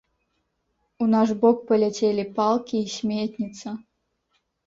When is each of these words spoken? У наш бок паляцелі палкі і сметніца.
У 1.05 1.09
наш 1.15 1.29
бок 1.43 1.57
паляцелі 1.67 2.25
палкі 2.39 2.75
і 2.85 2.93
сметніца. 2.97 3.67